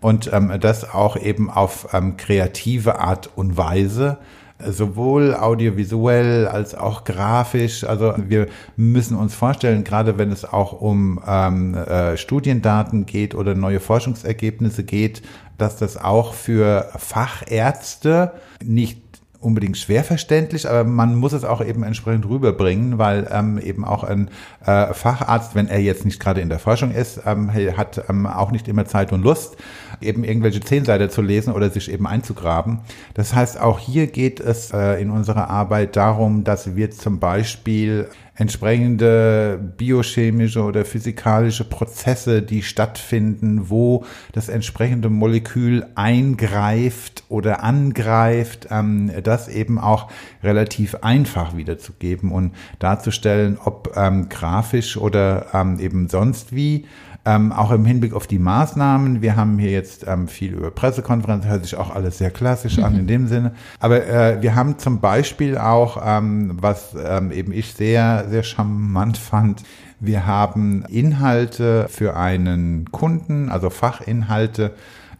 [0.00, 4.18] und ähm, das auch eben auf ähm, kreative Art und Weise
[4.66, 7.84] sowohl audiovisuell als auch grafisch.
[7.84, 13.54] Also wir müssen uns vorstellen, gerade wenn es auch um ähm, äh, Studiendaten geht oder
[13.54, 15.22] neue Forschungsergebnisse geht,
[15.58, 18.32] dass das auch für Fachärzte
[18.64, 19.02] nicht
[19.40, 24.04] unbedingt schwer verständlich, aber man muss es auch eben entsprechend rüberbringen, weil ähm, eben auch
[24.04, 24.28] ein
[24.64, 28.50] äh, Facharzt, wenn er jetzt nicht gerade in der Forschung ist, ähm, hat ähm, auch
[28.50, 29.56] nicht immer Zeit und Lust,
[30.00, 32.80] eben irgendwelche Zehnseiter zu lesen oder sich eben einzugraben.
[33.14, 38.08] Das heißt, auch hier geht es äh, in unserer Arbeit darum, dass wir zum Beispiel
[38.40, 49.12] entsprechende biochemische oder physikalische Prozesse, die stattfinden, wo das entsprechende Molekül eingreift oder angreift, ähm,
[49.22, 50.10] das eben auch
[50.42, 56.86] relativ einfach wiederzugeben und darzustellen, ob ähm, grafisch oder ähm, eben sonst wie.
[57.26, 59.20] Ähm, auch im Hinblick auf die Maßnahmen.
[59.20, 62.98] Wir haben hier jetzt ähm, viel über Pressekonferenzen, hört sich auch alles sehr klassisch an
[62.98, 63.52] in dem Sinne.
[63.78, 69.18] Aber äh, wir haben zum Beispiel auch, ähm, was ähm, eben ich sehr, sehr charmant
[69.18, 69.62] fand,
[70.00, 74.72] wir haben Inhalte für einen Kunden, also Fachinhalte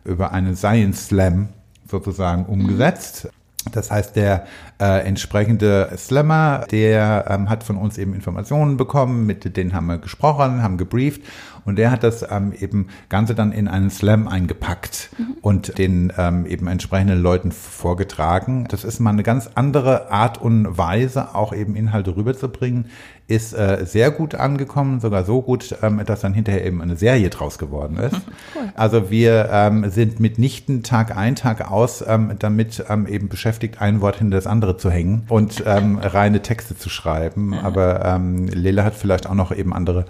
[0.05, 1.49] über einen Science Slam
[1.87, 3.29] sozusagen umgesetzt.
[3.73, 4.47] Das heißt, der
[4.81, 9.99] äh, entsprechende Slammer, der ähm, hat von uns eben Informationen bekommen, mit denen haben wir
[9.99, 11.23] gesprochen, haben gebrieft
[11.67, 15.37] und der hat das ähm, eben Ganze dann in einen Slam eingepackt mhm.
[15.43, 18.67] und den ähm, eben entsprechenden Leuten vorgetragen.
[18.71, 22.87] Das ist mal eine ganz andere Art und Weise, auch eben Inhalte rüberzubringen.
[23.31, 27.31] Ist äh, sehr gut angekommen, sogar so gut, ähm, dass dann hinterher eben eine Serie
[27.31, 28.17] draus geworden ist.
[28.57, 28.73] Cool.
[28.75, 34.01] Also wir ähm, sind mitnichten Tag ein, Tag aus ähm, damit ähm, eben beschäftigt, ein
[34.01, 37.55] Wort hinter das andere zu hängen und ähm, reine Texte zu schreiben.
[37.55, 40.07] Aber ähm, Lele hat vielleicht auch noch eben andere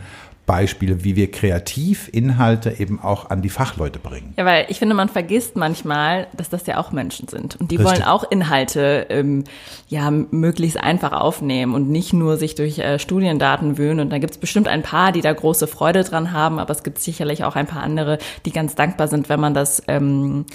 [0.51, 4.35] Beispiele, wie wir kreativ Inhalte eben auch an die Fachleute bringen.
[4.37, 7.55] Ja, weil ich finde, man vergisst manchmal, dass das ja auch Menschen sind.
[7.55, 7.95] Und die Richtig.
[7.95, 9.45] wollen auch Inhalte ähm,
[9.87, 14.01] ja möglichst einfach aufnehmen und nicht nur sich durch äh, Studiendaten wühlen.
[14.01, 16.83] Und da gibt es bestimmt ein paar, die da große Freude dran haben, aber es
[16.83, 20.47] gibt sicherlich auch ein paar andere, die ganz dankbar sind, wenn man das ähm,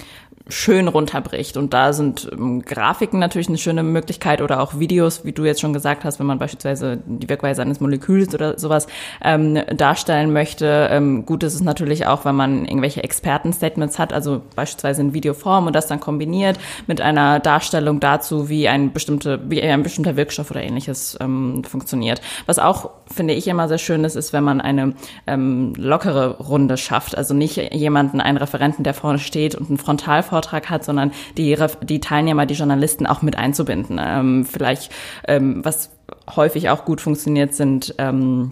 [0.48, 1.56] schön runterbricht.
[1.56, 5.60] Und da sind ähm, Grafiken natürlich eine schöne Möglichkeit oder auch Videos, wie du jetzt
[5.60, 8.86] schon gesagt hast, wenn man beispielsweise die Wirkweise eines Moleküls oder sowas
[9.24, 10.88] ähm, darstellen möchte.
[10.90, 15.66] Ähm, gut ist es natürlich auch, wenn man irgendwelche Expertenstatements hat, also beispielsweise in Videoform
[15.66, 20.52] und das dann kombiniert mit einer Darstellung dazu, wie ein bestimmte, wie ein bestimmter Wirkstoff
[20.52, 22.20] oder ähnliches ähm, funktioniert.
[22.46, 24.94] Was auch, finde ich, immer sehr schön ist, ist, wenn man eine
[25.26, 27.18] ähm, lockere Runde schafft.
[27.18, 31.56] Also nicht jemanden, einen Referenten, der vorne steht und einen Frontalvortrag Vortrag hat, sondern die,
[31.82, 33.98] die Teilnehmer, die Journalisten auch mit einzubinden.
[33.98, 34.92] Ähm, vielleicht,
[35.26, 35.90] ähm, was
[36.34, 38.50] häufig auch gut funktioniert, sind ähm,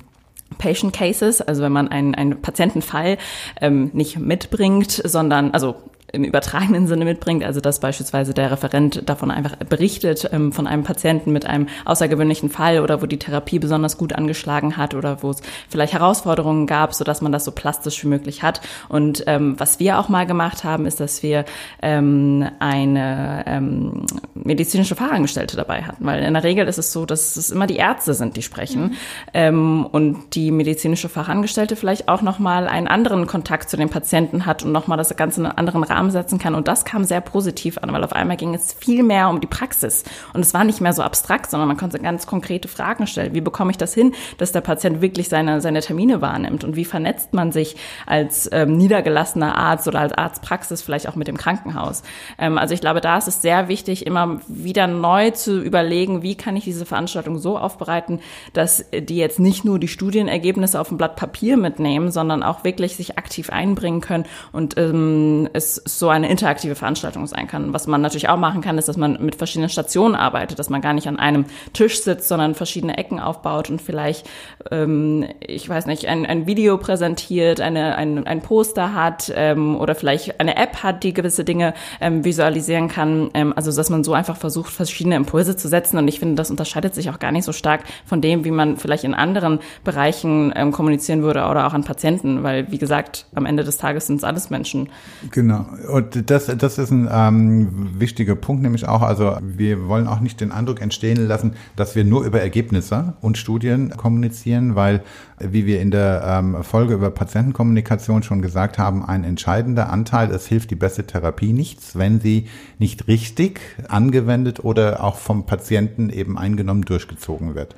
[0.57, 3.19] Patient Cases, also wenn man einen, einen Patientenfall
[3.61, 5.77] ähm, nicht mitbringt, sondern also
[6.15, 10.85] im übertragenen Sinne mitbringt, also dass beispielsweise der Referent davon einfach berichtet, ähm, von einem
[10.85, 15.31] Patienten mit einem außergewöhnlichen Fall oder wo die Therapie besonders gut angeschlagen hat oder wo
[15.31, 18.61] es vielleicht Herausforderungen gab, so dass man das so plastisch wie möglich hat.
[18.89, 21.45] Und ähm, was wir auch mal gemacht haben, ist, dass wir
[21.83, 27.37] ähm, eine ähm, medizinische Fachangestellte dabei hatten, weil in der Regel ist es so, dass
[27.37, 28.93] es immer die Ärzte sind, die sprechen mhm.
[29.33, 34.47] ähm, und die medizinische Fachangestellte vielleicht auch noch mal einen anderen Kontakt zu den Patienten
[34.47, 36.55] hat und noch mal das Ganze in einen anderen Rahmen setzen kann.
[36.55, 39.47] Und das kam sehr positiv an, weil auf einmal ging es viel mehr um die
[39.47, 40.05] Praxis.
[40.33, 43.35] Und es war nicht mehr so abstrakt, sondern man konnte ganz konkrete Fragen stellen.
[43.35, 46.65] Wie bekomme ich das hin, dass der Patient wirklich seine, seine Termine wahrnimmt?
[46.65, 51.29] Und wie vernetzt man sich als ähm, niedergelassener Arzt oder als Arztpraxis vielleicht auch mit
[51.29, 52.03] dem Krankenhaus?
[52.39, 56.35] Ähm, also ich glaube, da ist es sehr wichtig, immer wieder neu zu überlegen, wie
[56.35, 58.21] kann ich diese Veranstaltung so aufbereiten,
[58.53, 62.97] dass die jetzt nicht nur die Studienergebnisse auf dem Blatt Papier mitnehmen, sondern auch wirklich
[62.97, 67.73] sich aktiv einbringen können und ähm, es so eine interaktive Veranstaltung sein kann.
[67.73, 70.81] Was man natürlich auch machen kann, ist, dass man mit verschiedenen Stationen arbeitet, dass man
[70.81, 74.29] gar nicht an einem Tisch sitzt, sondern verschiedene Ecken aufbaut und vielleicht,
[74.71, 79.95] ähm, ich weiß nicht, ein, ein Video präsentiert, eine, ein, ein Poster hat ähm, oder
[79.95, 83.31] vielleicht eine App hat, die gewisse Dinge ähm, visualisieren kann.
[83.35, 85.99] Ähm, also dass man so einfach versucht, verschiedene Impulse zu setzen.
[85.99, 88.77] Und ich finde, das unterscheidet sich auch gar nicht so stark von dem, wie man
[88.77, 93.47] vielleicht in anderen Bereichen ähm, kommunizieren würde oder auch an Patienten, weil wie gesagt, am
[93.47, 94.89] Ende des Tages sind es alles Menschen.
[95.31, 95.67] Genau.
[95.89, 100.41] Und das, das ist ein ähm, wichtiger Punkt, nämlich auch, also wir wollen auch nicht
[100.41, 105.03] den Eindruck entstehen lassen, dass wir nur über Ergebnisse und Studien kommunizieren, weil,
[105.39, 110.47] wie wir in der ähm, Folge über Patientenkommunikation schon gesagt haben, ein entscheidender Anteil, es
[110.47, 116.39] hilft die beste Therapie nichts, wenn sie nicht richtig angewendet oder auch vom Patienten eben
[116.39, 117.75] eingenommen durchgezogen wird.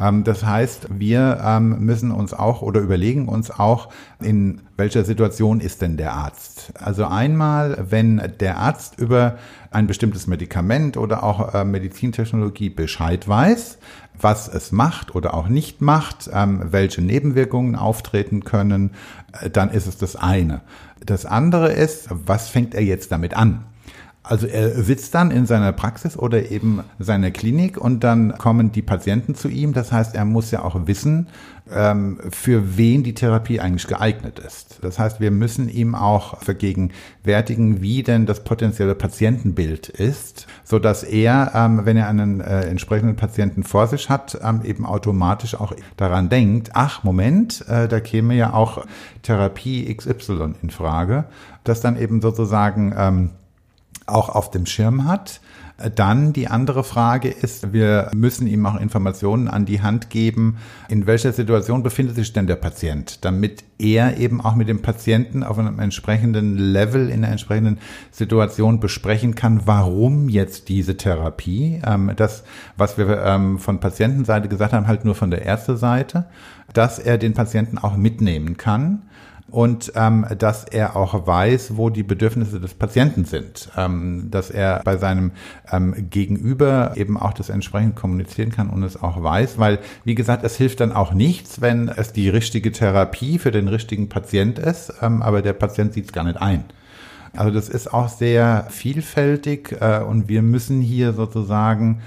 [0.00, 5.60] Ähm, das heißt, wir ähm, müssen uns auch oder überlegen uns auch, in welcher Situation
[5.60, 6.72] ist denn der Arzt?
[6.74, 9.38] Also einmal, wenn der Arzt über
[9.70, 13.78] ein bestimmtes Medikament oder auch äh, Medizintechnologie Bescheid weiß,
[14.18, 18.90] was es macht oder auch nicht macht, ähm, welche Nebenwirkungen auftreten können,
[19.40, 20.60] äh, dann ist es das eine.
[21.04, 23.64] Das andere ist, was fängt er jetzt damit an?
[24.22, 28.82] Also er sitzt dann in seiner Praxis oder eben seiner Klinik und dann kommen die
[28.82, 29.72] Patienten zu ihm.
[29.72, 31.28] Das heißt, er muss ja auch wissen,
[32.30, 34.80] für wen die Therapie eigentlich geeignet ist.
[34.82, 41.02] Das heißt, wir müssen ihm auch vergegenwärtigen, wie denn das potenzielle Patientenbild ist, so dass
[41.02, 45.72] er, ähm, wenn er einen äh, entsprechenden Patienten vor sich hat, ähm, eben automatisch auch
[45.96, 48.84] daran denkt, ach Moment, äh, da käme ja auch
[49.22, 51.24] Therapie XY in Frage,
[51.64, 53.30] dass dann eben sozusagen
[54.06, 55.40] auch auf dem Schirm hat.
[55.94, 61.06] Dann die andere Frage ist, wir müssen ihm auch Informationen an die Hand geben, in
[61.06, 65.58] welcher Situation befindet sich denn der Patient, damit er eben auch mit dem Patienten auf
[65.58, 67.78] einem entsprechenden Level in einer entsprechenden
[68.10, 71.80] Situation besprechen kann, warum jetzt diese Therapie.
[71.86, 72.44] Ähm, das,
[72.76, 76.26] was wir ähm, von Patientenseite gesagt haben, halt nur von der Ärzteseite,
[76.72, 79.02] dass er den Patienten auch mitnehmen kann
[79.50, 84.80] und ähm, dass er auch weiß, wo die Bedürfnisse des Patienten sind, ähm, dass er
[84.84, 85.32] bei seinem
[85.70, 90.44] ähm, Gegenüber eben auch das entsprechend kommunizieren kann und es auch weiß, weil wie gesagt,
[90.44, 94.92] es hilft dann auch nichts, wenn es die richtige Therapie für den richtigen Patient ist,
[95.02, 96.64] ähm, aber der Patient sieht es gar nicht ein.
[97.36, 102.00] Also das ist auch sehr vielfältig äh, und wir müssen hier sozusagen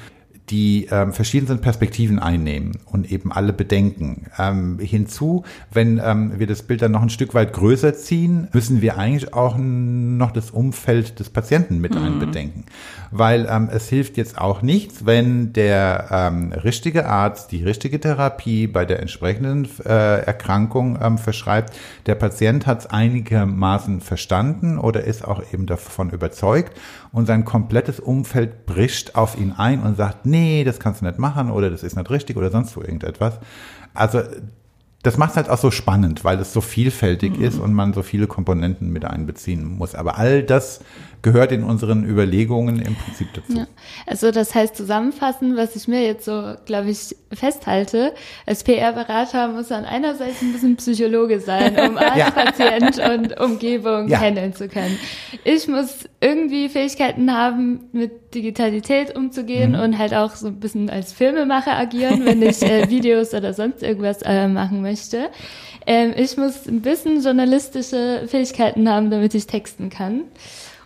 [0.49, 4.27] die ähm, verschiedensten Perspektiven einnehmen und eben alle bedenken.
[4.37, 8.81] Ähm, hinzu, wenn ähm, wir das Bild dann noch ein Stück weit größer ziehen, müssen
[8.81, 12.03] wir eigentlich auch noch das Umfeld des Patienten mit mhm.
[12.03, 12.65] einbedenken.
[13.11, 18.67] Weil ähm, es hilft jetzt auch nichts, wenn der ähm, richtige Arzt die richtige Therapie
[18.67, 21.73] bei der entsprechenden äh, Erkrankung ähm, verschreibt.
[22.05, 26.73] Der Patient hat es einigermaßen verstanden oder ist auch eben davon überzeugt
[27.13, 31.19] und sein komplettes Umfeld bricht auf ihn ein und sagt, nee, das kannst du nicht
[31.19, 33.39] machen oder das ist nicht richtig oder sonst wo irgendetwas.
[33.93, 34.23] Also
[35.03, 37.43] das macht es halt auch so spannend, weil es so vielfältig mhm.
[37.43, 39.95] ist und man so viele Komponenten mit einbeziehen muss.
[39.95, 40.79] Aber all das
[41.23, 43.57] gehört in unseren Überlegungen im Prinzip dazu.
[43.57, 43.67] Ja.
[44.05, 48.13] Also das heißt zusammenfassen, was ich mir jetzt so, glaube ich, festhalte,
[48.45, 52.29] als PR-Berater muss man einerseits ein bisschen Psychologe sein, um als ja.
[52.29, 54.19] Patient und Umgebung ja.
[54.19, 54.99] handeln zu können.
[55.45, 59.79] Ich muss irgendwie Fähigkeiten haben, mit Digitalität umzugehen mhm.
[59.79, 63.81] und halt auch so ein bisschen als Filmemacher agieren, wenn ich äh, Videos oder sonst
[63.81, 64.92] irgendwas äh, machen möchte.
[65.85, 70.23] Ähm, ich muss ein bisschen journalistische Fähigkeiten haben, damit ich texten kann.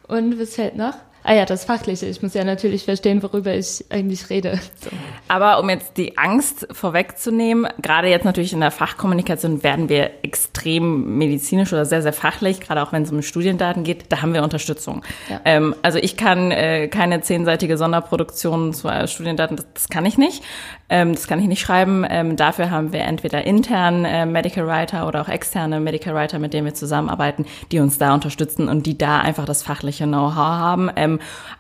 [0.07, 0.95] Und was fällt noch?
[1.29, 2.05] Ah ja, das Fachliche.
[2.05, 4.61] Ich muss ja natürlich verstehen, worüber ich eigentlich rede.
[4.79, 4.89] So.
[5.27, 11.17] Aber um jetzt die Angst vorwegzunehmen, gerade jetzt natürlich in der Fachkommunikation werden wir extrem
[11.17, 14.41] medizinisch oder sehr, sehr fachlich, gerade auch wenn es um Studiendaten geht, da haben wir
[14.41, 15.03] Unterstützung.
[15.29, 15.41] Ja.
[15.43, 20.17] Ähm, also ich kann äh, keine zehnseitige Sonderproduktion zu äh, Studiendaten, das, das, kann ich
[20.17, 20.45] nicht.
[20.87, 22.05] Ähm, das kann ich nicht schreiben.
[22.09, 26.53] Ähm, dafür haben wir entweder intern äh, Medical Writer oder auch externe Medical Writer, mit
[26.53, 30.89] denen wir zusammenarbeiten, die uns da unterstützen und die da einfach das fachliche Know-how haben.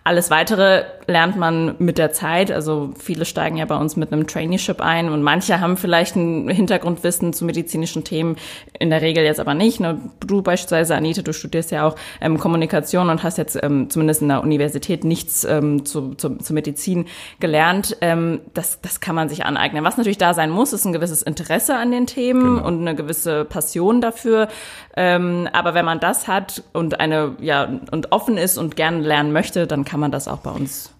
[0.03, 2.51] Alles weitere lernt man mit der Zeit.
[2.51, 6.49] Also viele steigen ja bei uns mit einem Traineeship ein und manche haben vielleicht ein
[6.49, 8.35] Hintergrundwissen zu medizinischen Themen,
[8.77, 9.79] in der Regel jetzt aber nicht.
[9.79, 9.99] Ne?
[10.19, 14.29] Du beispielsweise, Anita, du studierst ja auch ähm, Kommunikation und hast jetzt ähm, zumindest in
[14.29, 17.05] der Universität nichts ähm, zu, zu, zu Medizin
[17.39, 17.97] gelernt.
[18.01, 19.83] Ähm, das, das kann man sich aneignen.
[19.83, 22.67] Was natürlich da sein muss, ist ein gewisses Interesse an den Themen genau.
[22.67, 24.49] und eine gewisse Passion dafür.
[24.95, 29.31] Ähm, aber wenn man das hat und eine, ja, und offen ist und gerne lernen
[29.31, 30.91] möchte, dann kann man das auch bei uns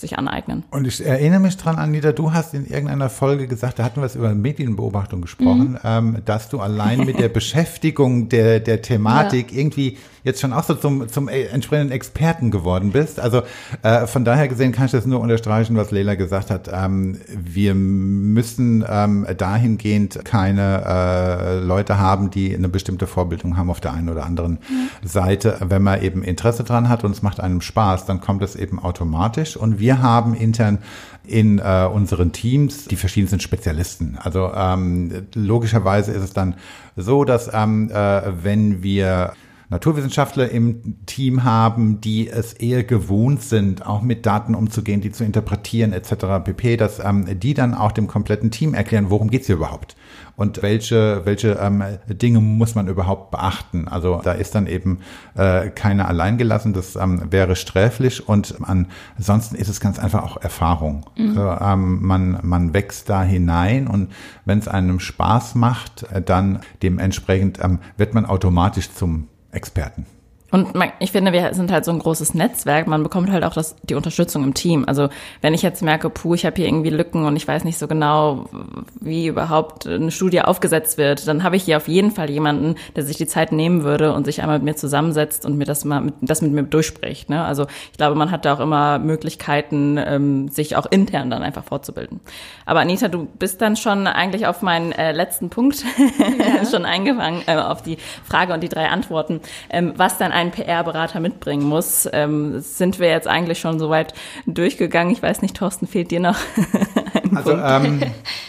[0.00, 0.64] sich aneignen.
[0.70, 4.06] Und ich erinnere mich dran, Anita, du hast in irgendeiner Folge gesagt, da hatten wir
[4.06, 5.78] es über Medienbeobachtung gesprochen, mhm.
[5.84, 9.58] ähm, dass du allein mit der Beschäftigung der, der Thematik ja.
[9.58, 13.20] irgendwie jetzt schon auch so zum, zum äh, entsprechenden Experten geworden bist.
[13.20, 13.42] Also
[13.82, 16.70] äh, von daher gesehen kann ich das nur unterstreichen, was Leila gesagt hat.
[16.72, 23.80] Ähm, wir müssen ähm, dahingehend keine äh, Leute haben, die eine bestimmte Vorbildung haben auf
[23.80, 25.08] der einen oder anderen mhm.
[25.08, 25.56] Seite.
[25.60, 28.78] Wenn man eben Interesse dran hat und es macht einem Spaß, dann kommt es eben
[28.78, 29.56] automatisch.
[29.56, 30.78] Und wir haben intern
[31.24, 34.18] in äh, unseren Teams die verschiedensten Spezialisten.
[34.20, 36.54] Also ähm, logischerweise ist es dann
[36.96, 39.32] so, dass ähm, äh, wenn wir
[39.70, 45.22] Naturwissenschaftler im Team haben, die es eher gewohnt sind, auch mit Daten umzugehen, die zu
[45.22, 46.42] interpretieren etc.
[46.44, 49.94] pp, dass ähm, die dann auch dem kompletten Team erklären, worum geht's hier überhaupt
[50.36, 53.88] und welche, welche ähm, Dinge muss man überhaupt beachten.
[53.88, 54.98] Also da ist dann eben
[55.34, 61.06] äh, keiner alleingelassen, das ähm, wäre sträflich und ansonsten ist es ganz einfach auch Erfahrung.
[61.16, 61.28] Mhm.
[61.28, 64.12] Also, ähm, man, man wächst da hinein und
[64.44, 70.06] wenn es einem Spaß macht, äh, dann dementsprechend ähm, wird man automatisch zum Experten.
[70.50, 72.86] Und man, ich finde, wir sind halt so ein großes Netzwerk.
[72.86, 74.84] Man bekommt halt auch das, die Unterstützung im Team.
[74.86, 75.08] Also
[75.40, 77.86] wenn ich jetzt merke, puh, ich habe hier irgendwie Lücken und ich weiß nicht so
[77.86, 78.46] genau,
[79.00, 83.04] wie überhaupt eine Studie aufgesetzt wird, dann habe ich hier auf jeden Fall jemanden, der
[83.04, 86.00] sich die Zeit nehmen würde und sich einmal mit mir zusammensetzt und mir das mal
[86.00, 87.30] mit, das mit mir durchspricht.
[87.30, 87.44] Ne?
[87.44, 91.64] Also ich glaube, man hat da auch immer Möglichkeiten, ähm, sich auch intern dann einfach
[91.64, 92.20] fortzubilden.
[92.66, 95.84] Aber Anita, du bist dann schon eigentlich auf meinen äh, letzten Punkt
[96.38, 96.64] ja.
[96.64, 101.20] schon eingefangen, äh, auf die Frage und die drei Antworten, ähm, was dann ein PR-Berater
[101.20, 102.08] mitbringen muss.
[102.12, 104.14] Ähm, sind wir jetzt eigentlich schon soweit
[104.46, 105.12] durchgegangen?
[105.12, 106.38] Ich weiß nicht, Thorsten, fehlt dir noch
[107.22, 108.00] ein Also ähm,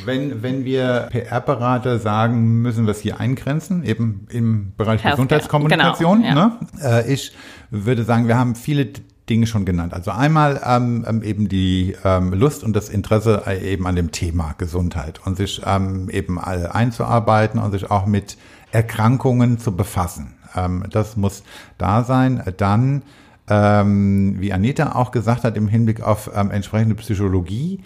[0.05, 5.15] wenn, wenn wir PR-Berater sagen, müssen wir es hier eingrenzen, eben im Bereich Healthcare.
[5.15, 6.23] Gesundheitskommunikation.
[6.23, 6.59] Genau, ja.
[6.81, 7.03] ne?
[7.05, 7.33] äh, ich
[7.69, 8.87] würde sagen, wir haben viele
[9.29, 9.93] Dinge schon genannt.
[9.93, 14.11] Also einmal ähm, ähm, eben die ähm, Lust und das Interesse äh, eben an dem
[14.11, 18.37] Thema Gesundheit und sich ähm, eben einzuarbeiten und sich auch mit
[18.71, 20.33] Erkrankungen zu befassen.
[20.55, 21.43] Ähm, das muss
[21.77, 22.43] da sein.
[22.57, 23.03] Dann,
[23.47, 27.81] ähm, wie Anita auch gesagt hat, im Hinblick auf ähm, entsprechende Psychologie,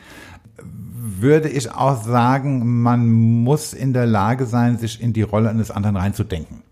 [1.19, 5.71] würde ich auch sagen, man muss in der Lage sein, sich in die Rolle eines
[5.71, 6.63] anderen reinzudenken.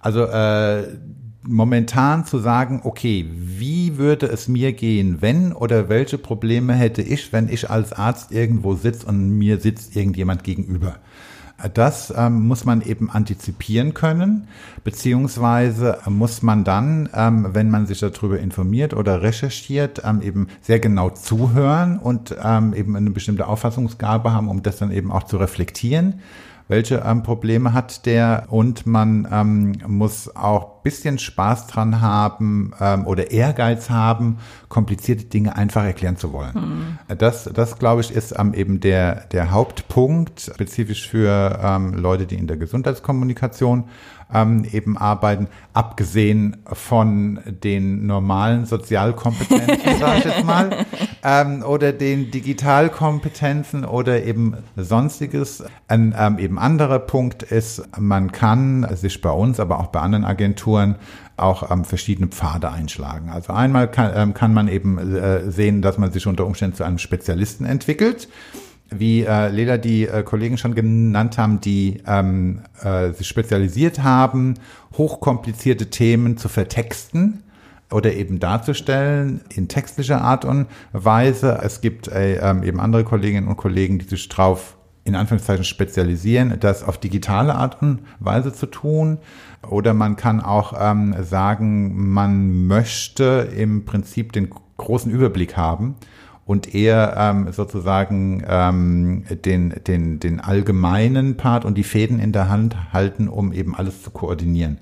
[0.00, 0.84] Also äh,
[1.42, 7.32] momentan zu sagen, okay, wie würde es mir gehen, wenn oder welche Probleme hätte ich,
[7.32, 10.96] wenn ich als Arzt irgendwo sitze und mir sitzt irgendjemand gegenüber?
[11.72, 14.46] Das ähm, muss man eben antizipieren können,
[14.84, 20.80] beziehungsweise muss man dann, ähm, wenn man sich darüber informiert oder recherchiert, ähm, eben sehr
[20.80, 25.38] genau zuhören und ähm, eben eine bestimmte Auffassungsgabe haben, um das dann eben auch zu
[25.38, 26.20] reflektieren
[26.68, 33.08] welche ähm, Probleme hat der und man ähm, muss auch bisschen Spaß dran haben ähm,
[33.08, 36.98] oder Ehrgeiz haben, komplizierte Dinge einfach erklären zu wollen.
[37.08, 37.16] Mhm.
[37.18, 42.36] Das, das glaube ich, ist ähm, eben der, der Hauptpunkt, spezifisch für ähm, Leute, die
[42.36, 43.88] in der Gesundheitskommunikation
[44.32, 50.84] ähm, eben arbeiten, abgesehen von den normalen Sozialkompetenzen, sage ich jetzt mal,
[51.22, 55.64] ähm, oder den Digitalkompetenzen oder eben sonstiges.
[55.88, 60.24] Ein ähm, eben anderer Punkt ist, man kann sich bei uns, aber auch bei anderen
[60.24, 60.96] Agenturen
[61.36, 63.28] auch ähm, verschiedene Pfade einschlagen.
[63.28, 66.84] Also einmal kann, ähm, kann man eben äh, sehen, dass man sich unter Umständen zu
[66.84, 68.28] einem Spezialisten entwickelt
[68.90, 74.54] wie äh, Leda die äh, Kollegen schon genannt haben, die ähm, äh, sich spezialisiert haben,
[74.96, 77.42] hochkomplizierte Themen zu vertexten
[77.90, 81.60] oder eben darzustellen in textlicher Art und Weise.
[81.62, 86.56] Es gibt äh, ähm, eben andere Kolleginnen und Kollegen, die sich drauf in Anführungszeichen spezialisieren,
[86.58, 89.18] das auf digitale Art und Weise zu tun.
[89.68, 95.94] Oder man kann auch ähm, sagen, man möchte im Prinzip den großen Überblick haben
[96.46, 102.48] und eher ähm, sozusagen ähm, den, den, den allgemeinen Part und die Fäden in der
[102.48, 104.78] Hand halten, um eben alles zu koordinieren.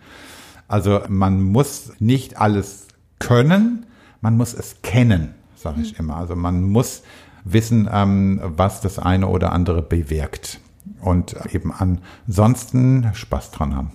[0.69, 2.87] Also man muss nicht alles
[3.19, 3.87] können,
[4.21, 6.01] man muss es kennen, sage ich mhm.
[6.01, 6.17] immer.
[6.17, 7.03] Also man muss
[7.45, 10.61] wissen, ähm, was das eine oder andere bewirkt
[11.01, 13.93] und eben ansonsten Spaß dran haben.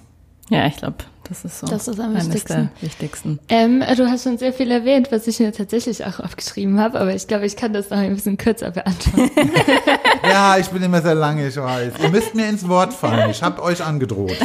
[0.50, 0.97] Ja, ich glaube,
[1.28, 1.68] das ist so.
[1.68, 2.72] Das ist am wichtigsten.
[2.82, 3.39] wichtigsten.
[3.50, 7.14] Ähm, du hast schon sehr viel erwähnt, was ich mir tatsächlich auch aufgeschrieben habe, aber
[7.14, 9.30] ich glaube, ich kann das noch ein bisschen kürzer beantworten.
[10.24, 11.93] ja, ich bin immer sehr lange, ich weiß.
[12.02, 13.30] Ihr müsst mir ins Wort fallen.
[13.30, 14.38] Ich habe euch angedroht.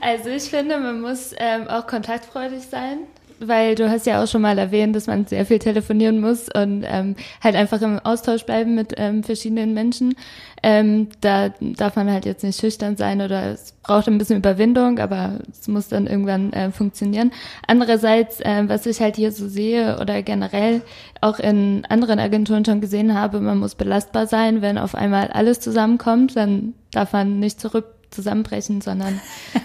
[0.00, 3.00] Also ich finde, man muss ähm, auch kontaktfreudig sein
[3.40, 6.84] weil du hast ja auch schon mal erwähnt, dass man sehr viel telefonieren muss und
[6.86, 10.14] ähm, halt einfach im Austausch bleiben mit ähm, verschiedenen Menschen.
[10.62, 14.98] Ähm, da darf man halt jetzt nicht schüchtern sein oder es braucht ein bisschen Überwindung,
[14.98, 17.30] aber es muss dann irgendwann äh, funktionieren.
[17.66, 20.82] Andererseits, äh, was ich halt hier so sehe oder generell
[21.20, 24.62] auch in anderen Agenturen schon gesehen habe, man muss belastbar sein.
[24.62, 29.20] Wenn auf einmal alles zusammenkommt, dann darf man nicht zurück zusammenbrechen, sondern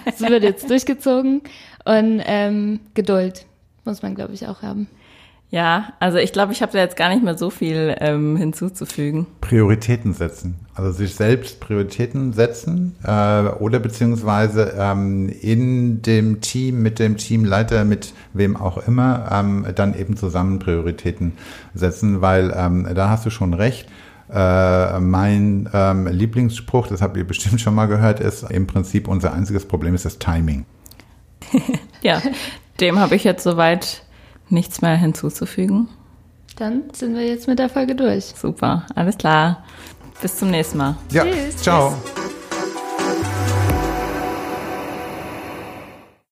[0.05, 1.41] es wird jetzt durchgezogen
[1.85, 3.45] und ähm, Geduld
[3.85, 4.87] muss man, glaube ich, auch haben.
[5.53, 9.27] Ja, also ich glaube, ich habe da jetzt gar nicht mehr so viel ähm, hinzuzufügen.
[9.39, 10.55] Prioritäten setzen.
[10.73, 17.85] Also sich selbst Prioritäten setzen äh, oder beziehungsweise ähm, in dem Team, mit dem Teamleiter,
[17.85, 21.33] mit wem auch immer, ähm, dann eben zusammen Prioritäten
[21.75, 23.87] setzen, weil ähm, da hast du schon recht.
[24.33, 29.33] Äh, mein ähm, Lieblingsspruch, das habt ihr bestimmt schon mal gehört, ist im Prinzip unser
[29.33, 30.65] einziges Problem ist das Timing.
[32.01, 32.21] ja,
[32.79, 34.03] dem habe ich jetzt soweit
[34.49, 35.87] nichts mehr hinzuzufügen.
[36.57, 38.25] Dann sind wir jetzt mit der Folge durch.
[38.35, 39.63] Super, alles klar.
[40.21, 40.95] Bis zum nächsten Mal.
[41.11, 41.57] Ja, Tschüss.
[41.57, 41.95] ciao.
[42.15, 42.22] Tschüss.